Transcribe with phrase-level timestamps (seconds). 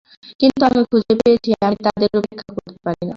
[0.39, 3.09] কিন্তু আমি খুঁজে পেয়েছি আমি তাদের উপেক্ষা করতে পারি না।